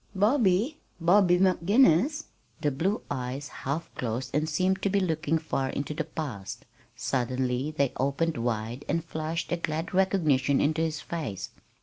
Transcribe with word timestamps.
"Bobby? 0.15 0.79
Bobby 0.99 1.37
McGinnis?" 1.37 2.23
The 2.59 2.71
blue 2.71 3.03
eyes 3.11 3.49
half 3.49 3.93
closed 3.93 4.33
and 4.33 4.49
seemed 4.49 4.81
to 4.81 4.89
be 4.89 4.99
looking 4.99 5.37
far 5.37 5.69
into 5.69 5.93
the 5.93 6.05
past. 6.05 6.65
Suddenly 6.95 7.75
they 7.77 7.93
opened 7.97 8.35
wide 8.37 8.83
and 8.89 9.05
flashed 9.05 9.51
a 9.51 9.57
glad 9.57 9.93
recognition 9.93 10.59
into 10.59 10.81
his 10.81 11.01
face. 11.01 11.51